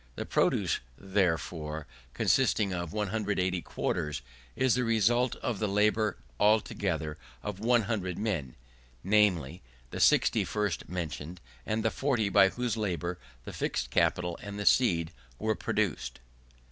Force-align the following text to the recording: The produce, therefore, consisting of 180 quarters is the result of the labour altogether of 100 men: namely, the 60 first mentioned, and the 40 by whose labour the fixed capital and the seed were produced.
The 0.15 0.25
produce, 0.25 0.79
therefore, 0.97 1.85
consisting 2.15 2.73
of 2.73 2.91
180 2.91 3.61
quarters 3.61 4.23
is 4.55 4.73
the 4.73 4.83
result 4.83 5.35
of 5.43 5.59
the 5.59 5.67
labour 5.67 6.17
altogether 6.39 7.19
of 7.43 7.59
100 7.59 8.17
men: 8.17 8.55
namely, 9.03 9.61
the 9.91 9.99
60 9.99 10.43
first 10.43 10.89
mentioned, 10.89 11.39
and 11.67 11.85
the 11.85 11.91
40 11.91 12.29
by 12.29 12.49
whose 12.49 12.75
labour 12.75 13.19
the 13.45 13.53
fixed 13.53 13.91
capital 13.91 14.39
and 14.41 14.57
the 14.57 14.65
seed 14.65 15.11
were 15.37 15.53
produced. 15.53 16.19